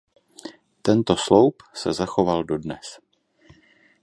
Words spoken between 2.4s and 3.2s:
dodnes.